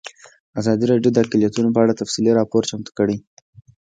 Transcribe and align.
ازادي 0.59 0.85
راډیو 0.91 1.13
د 1.13 1.17
اقلیتونه 1.25 1.69
په 1.73 1.79
اړه 1.83 1.99
تفصیلي 2.01 2.31
راپور 2.39 2.63
چمتو 2.69 2.91
کړی. 2.99 3.17